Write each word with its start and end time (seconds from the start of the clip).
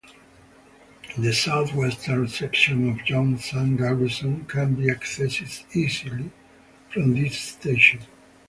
The 1.15 1.31
southwestern 1.31 2.27
section 2.27 2.89
of 2.89 3.05
Yongsan 3.07 3.77
Garrison 3.77 4.45
can 4.47 4.73
be 4.73 4.85
accessed 4.85 5.63
easily 5.75 6.31
from 6.91 7.13
this 7.13 7.37
station. 7.39 7.99